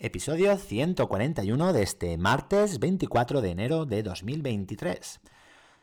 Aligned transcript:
episodio 0.00 0.56
141 0.56 1.72
de 1.74 1.82
este 1.82 2.16
martes 2.16 2.78
24 2.78 3.42
de 3.42 3.50
enero 3.50 3.84
de 3.84 4.02
2023. 4.02 5.20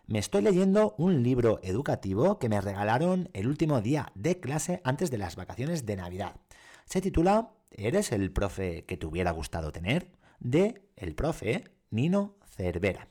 Me 0.07 0.17
estoy 0.17 0.41
leyendo 0.41 0.95
un 0.97 1.21
libro 1.21 1.59
educativo 1.61 2.39
que 2.39 2.49
me 2.49 2.59
regalaron 2.59 3.29
el 3.33 3.47
último 3.47 3.79
día 3.79 4.11
de 4.15 4.39
clase 4.39 4.81
antes 4.83 5.11
de 5.11 5.19
las 5.19 5.35
vacaciones 5.35 5.85
de 5.85 5.97
Navidad. 5.97 6.35
Se 6.85 6.99
titula 6.99 7.51
¿Eres 7.69 8.11
el 8.11 8.31
profe 8.31 8.85
que 8.85 8.97
te 8.97 9.05
hubiera 9.05 9.31
gustado 9.31 9.71
tener? 9.71 10.11
de 10.39 10.81
el 10.95 11.13
profe 11.13 11.65
Nino 11.91 12.35
Cervera. 12.55 13.07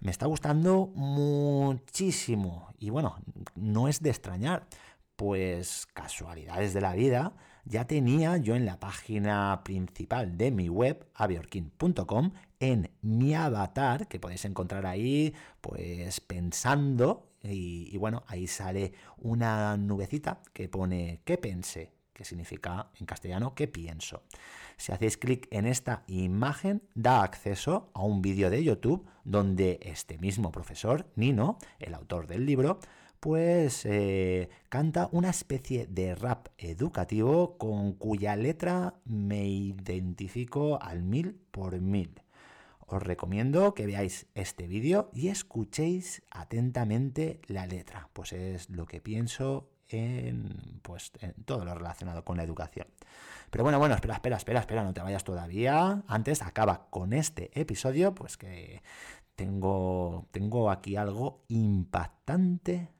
Me 0.00 0.10
está 0.10 0.26
gustando 0.26 0.90
muchísimo 0.94 2.72
y 2.78 2.90
bueno, 2.90 3.16
no 3.54 3.86
es 3.86 4.02
de 4.02 4.10
extrañar, 4.10 4.66
pues 5.14 5.86
casualidades 5.92 6.74
de 6.74 6.80
la 6.80 6.94
vida, 6.94 7.34
ya 7.64 7.86
tenía 7.86 8.36
yo 8.36 8.54
en 8.56 8.66
la 8.66 8.80
página 8.80 9.62
principal 9.64 10.36
de 10.36 10.50
mi 10.50 10.68
web, 10.68 11.06
aviorkin.com, 11.14 12.32
en 12.58 12.90
mi 13.02 13.34
avatar, 13.34 14.08
que 14.08 14.20
podéis 14.20 14.44
encontrar 14.44 14.86
ahí, 14.86 15.34
pues 15.60 16.20
pensando, 16.20 17.30
y, 17.42 17.96
bueno, 17.96 18.22
ahí 18.26 18.46
sale 18.46 18.92
una 19.18 19.76
nubecita 19.76 20.42
que 20.52 20.68
pone 20.68 21.20
¿qué 21.24 21.38
pensé? 21.38 21.92
que 22.12 22.24
significa 22.26 22.90
en 22.98 23.06
castellano 23.06 23.54
¿qué 23.54 23.66
pienso? 23.66 24.24
Si 24.76 24.92
hacéis 24.92 25.16
clic 25.16 25.48
en 25.50 25.66
esta 25.66 26.02
imagen, 26.06 26.82
da 26.94 27.22
acceso 27.22 27.90
a 27.94 28.02
un 28.02 28.20
vídeo 28.20 28.50
de 28.50 28.62
YouTube 28.62 29.06
donde 29.24 29.78
este 29.82 30.18
mismo 30.18 30.52
profesor, 30.52 31.06
Nino, 31.16 31.58
el 31.78 31.94
autor 31.94 32.26
del 32.26 32.44
libro, 32.44 32.78
pues 33.20 33.84
eh, 33.84 34.48
canta 34.70 35.08
una 35.12 35.28
especie 35.28 35.86
de 35.86 36.14
rap 36.14 36.48
educativo 36.56 37.58
con 37.58 37.92
cuya 37.92 38.34
letra 38.34 38.94
me 39.04 39.46
identifico 39.46 40.82
al 40.82 41.02
mil 41.02 41.34
por 41.50 41.78
mil. 41.80 42.22
Os 42.86 43.02
recomiendo 43.02 43.74
que 43.74 43.86
veáis 43.86 44.26
este 44.34 44.66
vídeo 44.66 45.10
y 45.12 45.28
escuchéis 45.28 46.22
atentamente 46.30 47.40
la 47.46 47.66
letra, 47.66 48.08
pues 48.14 48.32
es 48.32 48.70
lo 48.70 48.86
que 48.86 49.00
pienso 49.00 49.70
en, 49.88 50.80
pues, 50.82 51.12
en 51.20 51.34
todo 51.44 51.64
lo 51.64 51.74
relacionado 51.74 52.24
con 52.24 52.36
la 52.36 52.42
educación. 52.42 52.88
Pero 53.50 53.64
bueno, 53.64 53.78
bueno, 53.78 53.94
espera, 53.94 54.14
espera, 54.14 54.36
espera, 54.38 54.60
espera, 54.60 54.82
no 54.82 54.94
te 54.94 55.02
vayas 55.02 55.24
todavía. 55.24 56.02
Antes 56.06 56.42
acaba 56.42 56.88
con 56.90 57.12
este 57.12 57.50
episodio, 57.60 58.14
pues 58.14 58.36
que 58.36 58.82
tengo, 59.36 60.28
tengo 60.32 60.70
aquí 60.70 60.96
algo 60.96 61.44
impactante 61.48 62.88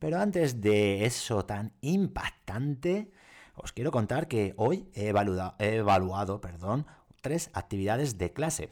Pero 0.00 0.18
antes 0.18 0.60
de 0.62 1.04
eso 1.04 1.44
tan 1.44 1.74
impactante, 1.82 3.12
os 3.54 3.72
quiero 3.72 3.92
contar 3.92 4.28
que 4.28 4.54
hoy 4.56 4.88
he 4.94 5.08
evaluado, 5.08 5.54
evaluado 5.58 6.40
perdón, 6.40 6.86
tres 7.20 7.50
actividades 7.52 8.16
de 8.16 8.32
clase. 8.32 8.70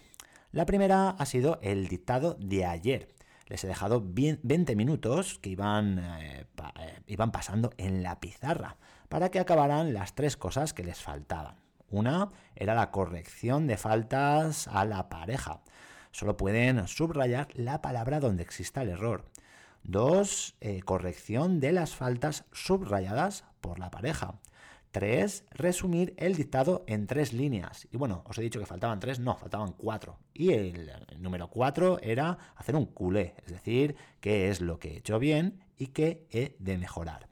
La 0.52 0.64
primera 0.64 1.10
ha 1.10 1.26
sido 1.26 1.58
el 1.62 1.86
dictado 1.88 2.34
de 2.40 2.64
ayer. 2.64 3.14
Les 3.46 3.62
he 3.62 3.68
dejado 3.68 4.02
20 4.02 4.74
minutos 4.74 5.38
que 5.38 5.50
iban, 5.50 5.98
eh, 5.98 6.46
eh, 6.80 7.00
iban 7.06 7.30
pasando 7.30 7.72
en 7.76 8.02
la 8.02 8.20
pizarra 8.20 8.78
para 9.10 9.30
que 9.30 9.38
acabaran 9.38 9.92
las 9.92 10.14
tres 10.14 10.38
cosas 10.38 10.72
que 10.72 10.82
les 10.82 11.02
faltaban. 11.02 11.56
Una 11.90 12.30
era 12.56 12.74
la 12.74 12.90
corrección 12.90 13.66
de 13.66 13.76
faltas 13.76 14.66
a 14.68 14.86
la 14.86 15.10
pareja. 15.10 15.60
Solo 16.10 16.38
pueden 16.38 16.88
subrayar 16.88 17.48
la 17.54 17.82
palabra 17.82 18.18
donde 18.18 18.42
exista 18.42 18.80
el 18.80 18.88
error. 18.88 19.26
Dos, 19.82 20.56
eh, 20.60 20.82
corrección 20.82 21.60
de 21.60 21.72
las 21.72 21.94
faltas 21.94 22.44
subrayadas 22.52 23.44
por 23.60 23.78
la 23.78 23.90
pareja. 23.90 24.38
Tres, 24.90 25.44
resumir 25.50 26.14
el 26.16 26.34
dictado 26.34 26.84
en 26.86 27.06
tres 27.06 27.32
líneas. 27.32 27.86
Y 27.92 27.98
bueno, 27.98 28.24
os 28.26 28.38
he 28.38 28.42
dicho 28.42 28.58
que 28.58 28.66
faltaban 28.66 29.00
tres, 29.00 29.20
no, 29.20 29.36
faltaban 29.36 29.72
cuatro. 29.72 30.18
Y 30.32 30.52
el, 30.52 30.90
número 31.18 31.48
cuatro 31.48 31.98
era 32.02 32.38
hacer 32.56 32.74
un 32.74 32.86
culé, 32.86 33.34
es 33.44 33.52
decir, 33.52 33.96
qué 34.20 34.48
es 34.50 34.60
lo 34.60 34.78
que 34.78 34.92
he 34.92 34.96
hecho 34.98 35.18
bien 35.18 35.60
y 35.76 35.88
qué 35.88 36.26
he 36.30 36.56
de 36.58 36.78
mejorar. 36.78 37.28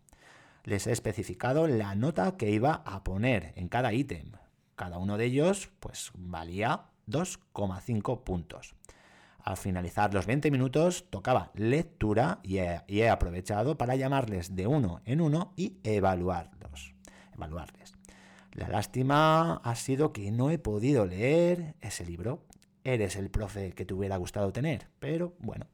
Les 0.65 0.87
he 0.87 0.93
especificado 0.93 1.67
la 1.67 1.95
nota 1.95 2.37
que 2.37 2.51
iba 2.51 2.83
a 2.84 3.05
poner 3.05 3.53
en 3.57 3.69
cada 3.69 3.93
ítem. 3.93 4.33
Cada 4.75 4.99
uno 4.99 5.17
de 5.17 5.25
ellos, 5.25 5.71
pues, 5.81 6.11
valía 6.15 6.87
2,5 7.07 8.23
puntos. 8.23 8.75
Al 9.47 9.57
finalizar 9.57 10.12
los 10.12 10.27
20 10.27 10.51
minutos 10.51 11.07
tocaba 11.09 11.53
lectura 11.55 12.41
y 12.43 12.59
he, 12.59 13.09
aprovechado 13.09 13.79
para 13.79 13.95
llamarles 13.95 14.57
de 14.57 14.67
uno 14.67 15.03
en 15.05 15.21
uno 15.21 15.53
y 15.55 15.77
evaluarlos, 15.84 16.95
evaluarles. 17.33 17.95
La 18.51 18.67
lástima 18.67 19.59
ha 19.59 19.75
sido 19.77 20.12
que 20.12 20.33
no 20.33 20.51
he 20.51 20.59
podido 20.59 21.07
leer 21.07 21.77
ese 21.81 22.05
libro. 22.05 22.43
Eres 22.83 23.15
el 23.15 23.31
profe 23.31 23.71
que 23.71 23.84
te 23.84 23.95
hubiera 23.95 24.17
gustado 24.17 24.53
tener, 24.53 24.89
pero 24.99 25.37
bueno. 25.39 25.69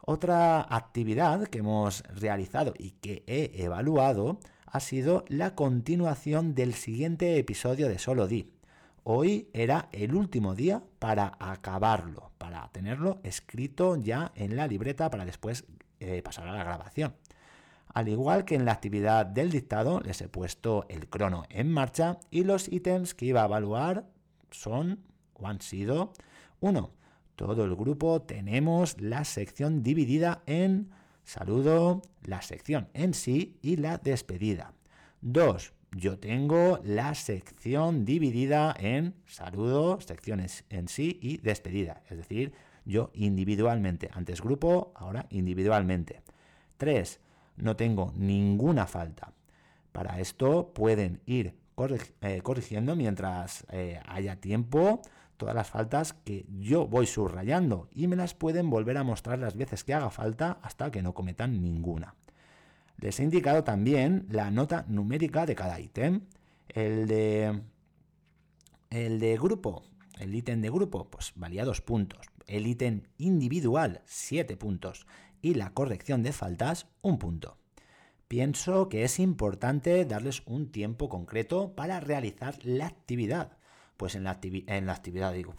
Otra 0.00 0.60
actividad 0.60 1.48
que 1.48 1.58
hemos 1.58 2.04
realizado 2.14 2.74
y 2.78 2.92
que 2.92 3.24
he 3.26 3.64
evaluado 3.64 4.38
ha 4.66 4.78
sido 4.78 5.24
la 5.26 5.56
continuación 5.56 6.54
del 6.54 6.74
siguiente 6.74 7.36
episodio 7.38 7.88
de 7.88 7.98
Solo 7.98 8.28
Di. 8.28 8.52
Hoy 9.04 9.48
era 9.52 9.88
el 9.90 10.14
último 10.14 10.54
día 10.54 10.80
para 11.00 11.36
acabarlo, 11.40 12.30
para 12.38 12.68
tenerlo 12.68 13.18
escrito 13.24 13.96
ya 13.96 14.30
en 14.36 14.54
la 14.54 14.68
libreta 14.68 15.10
para 15.10 15.24
después 15.24 15.64
eh, 15.98 16.22
pasar 16.22 16.46
a 16.46 16.52
la 16.52 16.62
grabación. 16.62 17.16
Al 17.88 18.08
igual 18.08 18.44
que 18.44 18.54
en 18.54 18.64
la 18.64 18.70
actividad 18.70 19.26
del 19.26 19.50
dictado, 19.50 20.00
les 20.00 20.20
he 20.20 20.28
puesto 20.28 20.86
el 20.88 21.08
crono 21.08 21.42
en 21.48 21.72
marcha 21.72 22.20
y 22.30 22.44
los 22.44 22.68
ítems 22.68 23.14
que 23.14 23.26
iba 23.26 23.42
a 23.42 23.46
evaluar 23.46 24.06
son 24.52 25.00
o 25.34 25.48
han 25.48 25.60
sido 25.60 26.12
1. 26.60 26.90
Todo 27.34 27.64
el 27.64 27.74
grupo 27.74 28.22
tenemos 28.22 29.00
la 29.00 29.24
sección 29.24 29.82
dividida 29.82 30.44
en 30.46 30.90
saludo, 31.24 32.02
la 32.22 32.40
sección 32.40 32.88
en 32.94 33.14
sí 33.14 33.58
y 33.62 33.76
la 33.78 33.98
despedida. 33.98 34.74
2 35.22 35.72
yo 35.94 36.18
tengo 36.18 36.80
la 36.84 37.14
sección 37.14 38.04
dividida 38.04 38.74
en 38.78 39.14
saludo, 39.26 40.00
secciones 40.00 40.64
en 40.70 40.88
sí 40.88 41.18
y 41.20 41.36
despedida. 41.38 42.02
Es 42.08 42.16
decir, 42.16 42.52
yo 42.84 43.10
individualmente, 43.14 44.10
antes 44.12 44.40
grupo, 44.40 44.92
ahora 44.96 45.26
individualmente. 45.30 46.22
3. 46.78 47.20
No 47.56 47.76
tengo 47.76 48.12
ninguna 48.16 48.86
falta. 48.86 49.32
Para 49.92 50.18
esto 50.18 50.72
pueden 50.72 51.20
ir 51.26 51.54
eh, 52.22 52.40
corrigiendo 52.42 52.96
mientras 52.96 53.66
eh, 53.70 54.00
haya 54.06 54.36
tiempo 54.36 55.02
todas 55.36 55.54
las 55.54 55.68
faltas 55.68 56.12
que 56.12 56.46
yo 56.58 56.86
voy 56.86 57.06
subrayando 57.06 57.88
y 57.92 58.06
me 58.06 58.16
las 58.16 58.32
pueden 58.34 58.70
volver 58.70 58.96
a 58.96 59.02
mostrar 59.02 59.38
las 59.38 59.56
veces 59.56 59.84
que 59.84 59.92
haga 59.92 60.10
falta 60.10 60.58
hasta 60.62 60.90
que 60.90 61.02
no 61.02 61.12
cometan 61.14 61.60
ninguna. 61.60 62.14
Les 63.02 63.18
he 63.18 63.24
indicado 63.24 63.64
también 63.64 64.26
la 64.30 64.52
nota 64.52 64.84
numérica 64.86 65.44
de 65.44 65.56
cada 65.56 65.80
ítem. 65.80 66.20
El 66.68 67.08
de, 67.08 67.60
el 68.90 69.18
de 69.18 69.36
grupo, 69.36 69.82
el 70.20 70.32
ítem 70.32 70.60
de 70.62 70.70
grupo, 70.70 71.10
pues 71.10 71.32
valía 71.34 71.64
dos 71.64 71.80
puntos. 71.80 72.20
El 72.46 72.64
ítem 72.68 73.02
individual, 73.18 74.02
siete 74.04 74.56
puntos. 74.56 75.04
Y 75.40 75.54
la 75.54 75.70
corrección 75.70 76.22
de 76.22 76.32
faltas, 76.32 76.86
un 77.00 77.18
punto. 77.18 77.58
Pienso 78.28 78.88
que 78.88 79.02
es 79.02 79.18
importante 79.18 80.04
darles 80.04 80.44
un 80.46 80.70
tiempo 80.70 81.08
concreto 81.08 81.74
para 81.74 81.98
realizar 81.98 82.56
la 82.62 82.86
actividad. 82.86 83.58
Pues 83.96 84.14
en 84.14 84.22
la, 84.22 84.38
en 84.40 84.86
la 84.86 84.92
actividad, 84.92 85.32
digo, 85.32 85.54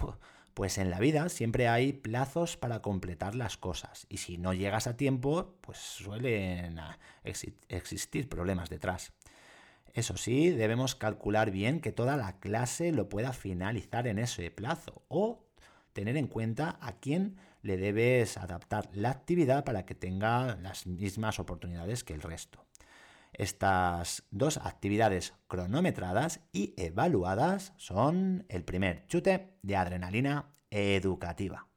pues 0.53 0.77
en 0.77 0.89
la 0.89 0.99
vida 0.99 1.29
siempre 1.29 1.67
hay 1.67 1.93
plazos 1.93 2.57
para 2.57 2.81
completar 2.81 3.35
las 3.35 3.57
cosas 3.57 4.05
y 4.09 4.17
si 4.17 4.37
no 4.37 4.53
llegas 4.53 4.87
a 4.87 4.97
tiempo, 4.97 5.55
pues 5.61 5.77
suelen 5.77 6.79
ah, 6.79 6.99
existir 7.23 8.29
problemas 8.29 8.69
detrás. 8.69 9.13
Eso 9.93 10.17
sí, 10.17 10.49
debemos 10.49 10.95
calcular 10.95 11.51
bien 11.51 11.79
que 11.79 11.91
toda 11.91 12.17
la 12.17 12.39
clase 12.39 12.91
lo 12.91 13.09
pueda 13.09 13.31
finalizar 13.31 14.07
en 14.07 14.17
ese 14.17 14.49
plazo 14.49 15.03
o 15.07 15.45
tener 15.93 16.17
en 16.17 16.27
cuenta 16.27 16.77
a 16.81 16.93
quién 16.93 17.37
le 17.61 17.77
debes 17.77 18.37
adaptar 18.37 18.89
la 18.93 19.11
actividad 19.11 19.63
para 19.63 19.85
que 19.85 19.95
tenga 19.95 20.55
las 20.55 20.87
mismas 20.87 21.39
oportunidades 21.39 22.03
que 22.03 22.13
el 22.13 22.21
resto. 22.21 22.65
Estas 23.33 24.23
dos 24.29 24.57
actividades 24.57 25.33
cronometradas 25.47 26.41
y 26.51 26.73
evaluadas 26.77 27.73
son 27.77 28.45
el 28.47 28.63
primer 28.63 29.07
chute 29.07 29.57
de 29.63 29.75
adrenalina 29.75 30.53
educativa. 30.69 31.67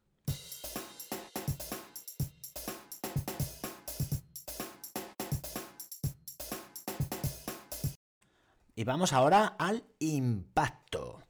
Y 8.78 8.84
vamos 8.84 9.14
ahora 9.14 9.56
al 9.58 9.84
impacto. 10.00 11.22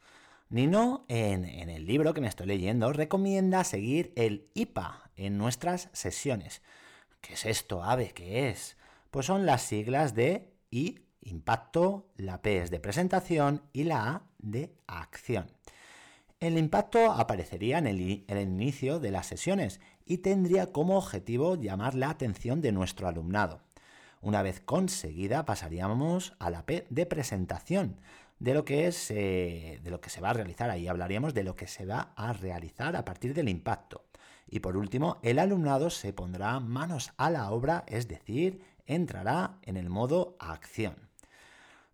Nino, 0.49 1.05
en, 1.09 1.45
el 1.45 1.87
libro 1.87 2.13
que 2.13 2.21
me 2.21 2.27
estoy 2.27 2.47
leyendo, 2.47 2.93
recomienda 2.93 3.63
seguir 3.63 4.13
el 4.17 4.51
IPA 4.55 5.11
en 5.15 5.39
nuestras 5.39 5.89
sesiones. 5.93 6.63
¿Qué 7.21 7.35
es 7.35 7.47
esto, 7.47 7.85
Ave? 7.85 8.11
¿Qué 8.13 8.49
es? 8.49 8.77
Pues 9.11 9.27
son 9.27 9.47
las 9.47 9.63
siglas 9.63 10.15
de 10.15 10.53
I, 10.71 11.01
impacto, 11.23 12.09
la 12.17 12.43
P 12.43 12.59
es 12.63 12.71
de 12.71 12.81
presentación 12.81 13.63
y 13.73 13.85
la 13.85 14.09
A 14.09 14.23
de 14.39 14.75
acción. 14.87 15.47
El 16.39 16.59
impacto 16.59 17.13
aparecería 17.13 17.79
en 17.79 17.87
el, 17.87 18.01
inicio 18.01 19.01
de 19.01 19.11
las 19.11 19.27
sesiones 19.27 19.81
y 20.05 20.19
tendría 20.19 20.71
como 20.71 20.99
objetivo 20.99 21.57
llamar 21.57 21.95
la 21.95 22.11
atención 22.11 22.61
de 22.61 22.73
nuestro 22.73 23.09
alumnado. 23.09 23.63
Una 24.21 24.43
vez 24.43 24.61
conseguida 24.61 25.47
pasaríamos 25.47 26.35
a 26.39 26.51
la 26.51 26.67
P 26.67 26.87
de 26.91 27.07
presentación, 27.07 27.97
de 28.39 28.53
lo 28.53 28.67
que 28.67 28.87
es 28.87 29.09
de 29.09 29.81
lo 29.85 30.03
que 30.03 30.11
se 30.11 30.21
va 30.21 30.31
a 30.31 30.35
realizar. 30.35 30.69
Ahí 30.69 30.89
hablaríamos 30.89 31.33
de 31.33 31.45
lo 31.45 31.57
que 31.57 31.67
se 31.67 31.87
va 31.87 32.13
a 32.17 32.35
realizar 32.35 32.97
a 32.97 33.05
partir 33.05 33.33
del 33.33 33.49
impacto. 33.49 34.05
Y 34.47 34.61
por 34.61 34.77
último, 34.77 35.19
el 35.23 35.39
alumnado 35.39 35.91
se 35.91 36.13
pondrá 36.13 36.61
manos 36.61 37.13
a 37.17 37.31
la 37.31 37.51
obra, 37.51 37.85
es 37.89 38.09
decir, 38.09 38.61
entrará 38.87 39.59
en 39.63 39.77
el 39.77 39.89
modo 39.89 40.37
acción. 40.39 41.09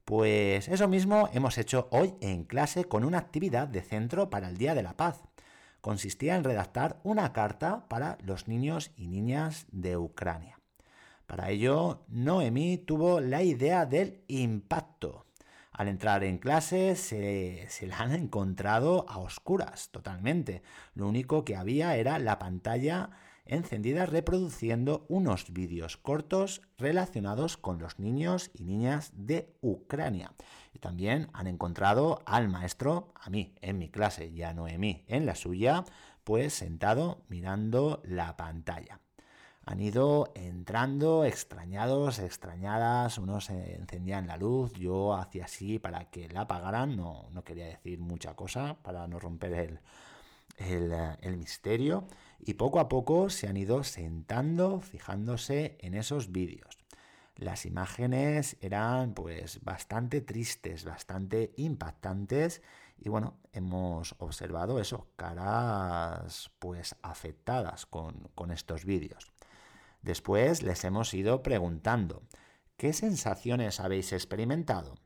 Pues 0.04 0.68
eso 0.68 0.88
mismo 0.88 1.28
hemos 1.32 1.58
hecho 1.58 1.88
hoy 1.90 2.14
en 2.20 2.44
clase 2.44 2.84
con 2.84 3.04
una 3.04 3.18
actividad 3.18 3.68
de 3.68 3.82
centro 3.82 4.30
para 4.30 4.48
el 4.48 4.56
Día 4.56 4.74
de 4.74 4.82
la 4.82 4.96
Paz. 4.96 5.22
Consistía 5.80 6.36
en 6.36 6.44
redactar 6.44 7.00
una 7.02 7.32
carta 7.32 7.88
para 7.88 8.18
los 8.22 8.48
niños 8.48 8.90
y 8.96 9.08
niñas 9.08 9.66
de 9.70 9.96
Ucrania. 9.96 10.58
Para 11.26 11.50
ello, 11.50 12.04
Noemí 12.08 12.78
tuvo 12.78 13.20
la 13.20 13.42
idea 13.42 13.86
del 13.86 14.22
impacto. 14.28 15.26
Al 15.72 15.88
entrar 15.88 16.22
en 16.24 16.36
clase 16.36 16.94
se, 16.96 17.86
la 17.86 17.98
han 18.00 18.12
encontrado 18.12 19.06
a 19.08 19.18
oscuras 19.18 19.88
totalmente. 19.90 20.62
Lo 20.94 21.08
único 21.08 21.44
que 21.44 21.56
había 21.56 21.96
era 21.96 22.18
la 22.18 22.38
pantalla 22.38 23.10
encendida 23.44 24.06
reproduciendo 24.06 25.04
unos 25.08 25.52
vídeos 25.52 25.96
cortos 25.96 26.62
relacionados 26.78 27.56
con 27.56 27.78
los 27.78 27.98
niños 27.98 28.50
y 28.54 28.64
niñas 28.64 29.12
de 29.14 29.54
Ucrania. 29.60 30.32
Y 30.72 30.78
también 30.78 31.28
han 31.32 31.46
encontrado 31.46 32.22
al 32.26 32.48
maestro, 32.48 33.12
a 33.14 33.30
mí 33.30 33.54
en 33.60 33.78
mi 33.78 33.88
clase 33.88 34.26
y 34.26 34.42
a 34.42 34.54
Noemí 34.54 35.04
en 35.08 35.26
la 35.26 35.34
suya, 35.34 35.84
pues 36.24 36.54
sentado 36.54 37.22
mirando 37.28 38.00
la 38.04 38.36
pantalla 38.36 39.00
han 39.64 39.80
ido 39.80 40.32
entrando 40.34 41.24
extrañados, 41.24 42.18
extrañadas, 42.18 43.18
unos 43.18 43.48
encendían 43.50 44.26
la 44.26 44.36
luz, 44.36 44.72
yo 44.72 45.14
hacía 45.14 45.44
así 45.44 45.78
para 45.78 46.10
que 46.10 46.28
la 46.28 46.42
apagaran, 46.42 46.96
no, 46.96 47.28
no 47.30 47.44
quería 47.44 47.66
decir 47.66 48.00
mucha 48.00 48.34
cosa 48.34 48.76
para 48.82 49.06
no 49.06 49.20
romper 49.20 49.52
el, 49.52 49.80
el, 50.58 50.92
el, 51.20 51.36
misterio, 51.36 52.04
y 52.44 52.54
poco 52.54 52.80
a 52.80 52.88
poco 52.88 53.30
se 53.30 53.46
han 53.46 53.56
ido 53.56 53.84
sentando, 53.84 54.80
fijándose 54.80 55.78
en 55.80 55.94
esos 55.94 56.32
vídeos. 56.32 56.76
Las 57.36 57.64
imágenes 57.66 58.56
eran 58.60 59.14
pues 59.14 59.60
bastante 59.62 60.20
tristes, 60.20 60.84
bastante 60.84 61.52
impactantes 61.56 62.60
y 62.98 63.08
bueno, 63.08 63.38
hemos 63.52 64.14
observado 64.18 64.80
eso, 64.80 65.06
caras 65.16 66.50
pues 66.58 66.96
afectadas 67.02 67.86
con, 67.86 68.28
con 68.34 68.50
estos 68.50 68.84
vídeos. 68.84 69.32
Después 70.02 70.62
les 70.62 70.84
hemos 70.84 71.14
ido 71.14 71.42
preguntando, 71.42 72.22
¿qué 72.76 72.92
sensaciones 72.92 73.78
habéis 73.78 74.12
experimentado? 74.12 74.96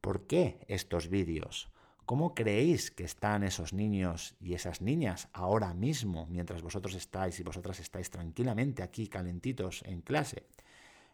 ¿Por 0.00 0.26
qué 0.26 0.64
estos 0.66 1.08
vídeos? 1.08 1.70
¿Cómo 2.10 2.34
creéis 2.34 2.90
que 2.90 3.04
están 3.04 3.44
esos 3.44 3.72
niños 3.72 4.34
y 4.40 4.54
esas 4.54 4.80
niñas 4.80 5.28
ahora 5.32 5.74
mismo, 5.74 6.26
mientras 6.26 6.60
vosotros 6.60 6.96
estáis 6.96 7.38
y 7.38 7.44
vosotras 7.44 7.78
estáis 7.78 8.10
tranquilamente 8.10 8.82
aquí 8.82 9.06
calentitos 9.06 9.84
en 9.86 10.00
clase? 10.00 10.42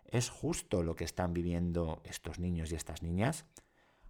¿Es 0.07 0.31
justo 0.31 0.83
lo 0.83 0.97
que 0.97 1.05
están 1.05 1.35
viviendo 1.35 2.01
estos 2.05 2.39
niños 2.39 2.73
y 2.73 2.77
estas 2.77 3.03
niñas? 3.03 3.45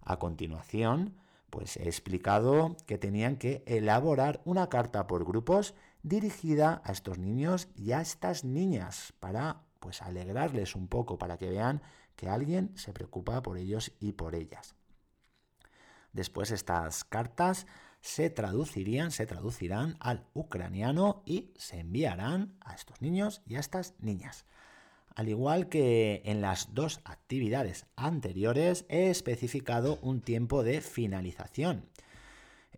A 0.00 0.20
continuación, 0.20 1.16
pues 1.50 1.76
he 1.76 1.86
explicado 1.86 2.76
que 2.86 2.98
tenían 2.98 3.34
que 3.34 3.64
elaborar 3.66 4.40
una 4.44 4.68
carta 4.68 5.08
por 5.08 5.24
grupos 5.24 5.74
dirigida 6.04 6.82
a 6.84 6.92
estos 6.92 7.18
niños 7.18 7.66
y 7.74 7.90
a 7.90 8.00
estas 8.00 8.44
niñas 8.44 9.12
para 9.18 9.64
pues 9.80 10.02
alegrarles 10.02 10.76
un 10.76 10.86
poco, 10.86 11.18
para 11.18 11.36
que 11.36 11.50
vean 11.50 11.82
que 12.14 12.28
alguien 12.28 12.70
se 12.76 12.92
preocupa 12.92 13.42
por 13.42 13.58
ellos 13.58 13.90
y 13.98 14.12
por 14.12 14.36
ellas. 14.36 14.76
Después 16.16 16.50
estas 16.50 17.04
cartas 17.04 17.66
se 18.00 18.30
traducirían, 18.30 19.10
se 19.10 19.26
traducirán 19.26 19.96
al 20.00 20.24
ucraniano 20.32 21.22
y 21.26 21.50
se 21.56 21.80
enviarán 21.80 22.56
a 22.62 22.74
estos 22.74 23.02
niños 23.02 23.42
y 23.46 23.56
a 23.56 23.60
estas 23.60 23.92
niñas. 23.98 24.46
Al 25.14 25.28
igual 25.28 25.68
que 25.68 26.22
en 26.24 26.40
las 26.40 26.72
dos 26.72 27.02
actividades 27.04 27.84
anteriores, 27.96 28.86
he 28.88 29.10
especificado 29.10 29.98
un 30.00 30.22
tiempo 30.22 30.62
de 30.62 30.80
finalización. 30.80 31.84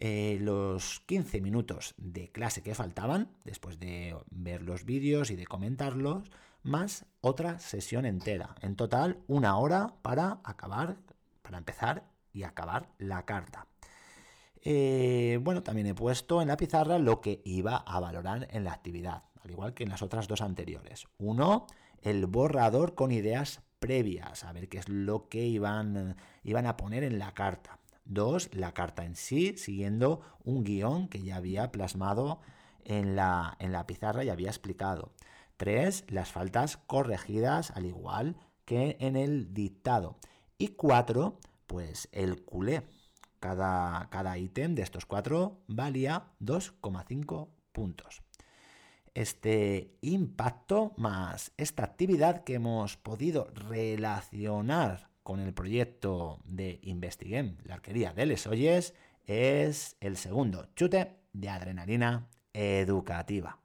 Eh, 0.00 0.38
los 0.40 0.98
15 1.06 1.40
minutos 1.40 1.94
de 1.96 2.32
clase 2.32 2.64
que 2.64 2.74
faltaban, 2.74 3.28
después 3.44 3.78
de 3.78 4.16
ver 4.32 4.62
los 4.62 4.84
vídeos 4.84 5.30
y 5.30 5.36
de 5.36 5.46
comentarlos, 5.46 6.28
más 6.64 7.06
otra 7.20 7.60
sesión 7.60 8.04
entera. 8.04 8.56
En 8.62 8.74
total, 8.74 9.20
una 9.28 9.56
hora 9.58 9.94
para 10.02 10.40
acabar, 10.42 10.96
para 11.42 11.58
empezar 11.58 12.17
y 12.32 12.42
acabar 12.42 12.88
la 12.98 13.24
carta. 13.24 13.66
Eh, 14.62 15.38
bueno, 15.42 15.62
también 15.62 15.86
he 15.86 15.94
puesto 15.94 16.42
en 16.42 16.48
la 16.48 16.56
pizarra 16.56 16.98
lo 16.98 17.20
que 17.20 17.40
iba 17.44 17.76
a 17.76 18.00
valorar 18.00 18.48
en 18.50 18.64
la 18.64 18.72
actividad, 18.72 19.24
al 19.42 19.50
igual 19.50 19.74
que 19.74 19.84
en 19.84 19.90
las 19.90 20.02
otras 20.02 20.28
dos 20.28 20.40
anteriores. 20.40 21.06
Uno, 21.18 21.66
el 22.02 22.26
borrador 22.26 22.94
con 22.94 23.12
ideas 23.12 23.62
previas, 23.78 24.44
a 24.44 24.52
ver 24.52 24.68
qué 24.68 24.78
es 24.78 24.88
lo 24.88 25.28
que 25.28 25.44
iban, 25.46 26.16
iban 26.42 26.66
a 26.66 26.76
poner 26.76 27.04
en 27.04 27.18
la 27.18 27.34
carta. 27.34 27.78
Dos, 28.04 28.48
la 28.52 28.72
carta 28.72 29.04
en 29.04 29.16
sí, 29.16 29.56
siguiendo 29.56 30.20
un 30.42 30.64
guion 30.64 31.08
que 31.08 31.22
ya 31.22 31.36
había 31.36 31.70
plasmado 31.70 32.40
en 32.84 33.16
la, 33.16 33.56
en 33.60 33.72
la 33.72 33.86
pizarra 33.86 34.24
y 34.24 34.30
había 34.30 34.48
explicado. 34.48 35.12
Tres, 35.56 36.04
las 36.08 36.32
faltas 36.32 36.76
corregidas 36.76 37.70
al 37.72 37.84
igual 37.84 38.36
que 38.64 38.96
en 39.00 39.16
el 39.16 39.52
dictado. 39.54 40.16
Y 40.56 40.68
cuatro, 40.68 41.38
pues 41.68 42.08
el 42.10 42.44
culé. 42.44 42.82
Cada, 43.38 44.08
cada 44.10 44.36
ítem 44.36 44.74
de 44.74 44.82
estos 44.82 45.06
cuatro 45.06 45.62
valía 45.68 46.32
2,5 46.40 47.48
puntos. 47.70 48.22
Este 49.14 49.96
impacto 50.00 50.92
más 50.96 51.52
esta 51.56 51.84
actividad 51.84 52.42
que 52.42 52.54
hemos 52.54 52.96
podido 52.96 53.48
relacionar 53.54 55.10
con 55.22 55.38
el 55.38 55.52
proyecto 55.52 56.40
de 56.44 56.80
Investiguem, 56.82 57.58
la 57.64 57.74
arquería 57.74 58.12
de 58.12 58.26
Les 58.26 58.46
Oyes, 58.46 58.94
es 59.26 59.96
el 60.00 60.16
segundo 60.16 60.66
chute 60.74 61.20
de 61.32 61.48
adrenalina 61.48 62.28
educativa. 62.52 63.60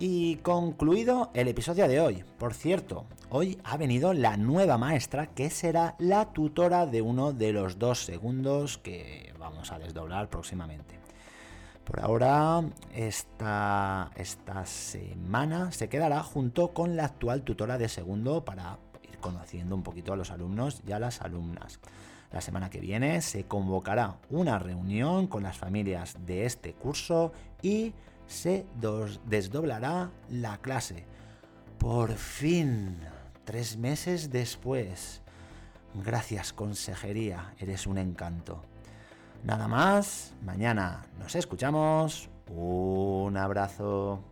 Y 0.00 0.36
concluido 0.36 1.30
el 1.34 1.48
episodio 1.48 1.88
de 1.88 2.00
hoy. 2.00 2.24
Por 2.38 2.54
cierto, 2.54 3.04
hoy 3.30 3.58
ha 3.64 3.76
venido 3.76 4.12
la 4.12 4.36
nueva 4.36 4.78
maestra 4.78 5.26
que 5.26 5.50
será 5.50 5.96
la 5.98 6.32
tutora 6.32 6.86
de 6.86 7.02
uno 7.02 7.32
de 7.32 7.52
los 7.52 7.80
dos 7.80 8.04
segundos 8.04 8.78
que 8.78 9.34
vamos 9.40 9.72
a 9.72 9.78
desdoblar 9.80 10.30
próximamente. 10.30 11.00
Por 11.82 11.98
ahora, 11.98 12.62
esta, 12.94 14.12
esta 14.14 14.66
semana 14.66 15.72
se 15.72 15.88
quedará 15.88 16.22
junto 16.22 16.72
con 16.72 16.94
la 16.96 17.06
actual 17.06 17.42
tutora 17.42 17.76
de 17.76 17.88
segundo 17.88 18.44
para 18.44 18.78
conociendo 19.20 19.74
un 19.74 19.82
poquito 19.82 20.12
a 20.12 20.16
los 20.16 20.30
alumnos 20.30 20.80
y 20.86 20.92
a 20.92 21.00
las 21.00 21.22
alumnas. 21.22 21.80
La 22.30 22.40
semana 22.40 22.70
que 22.70 22.78
viene 22.78 23.20
se 23.20 23.44
convocará 23.44 24.18
una 24.30 24.60
reunión 24.60 25.26
con 25.26 25.42
las 25.42 25.56
familias 25.56 26.16
de 26.24 26.44
este 26.44 26.72
curso 26.74 27.32
y 27.62 27.94
se 28.28 28.66
desdoblará 29.24 30.10
la 30.28 30.58
clase. 30.58 31.04
Por 31.78 32.12
fin, 32.12 32.98
tres 33.44 33.76
meses 33.76 34.30
después. 34.30 35.22
Gracias, 35.94 36.52
consejería, 36.52 37.54
eres 37.58 37.86
un 37.86 37.98
encanto. 37.98 38.62
Nada 39.42 39.66
más, 39.66 40.34
mañana 40.42 41.06
nos 41.18 41.34
escuchamos. 41.34 42.28
Un 42.48 43.36
abrazo. 43.36 44.22